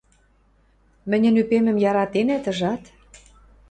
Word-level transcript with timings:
—Мӹньӹн 1.09 1.35
ӱпемӹм 1.41 1.77
яратенӓт, 1.89 2.43
ыжат? 2.51 2.83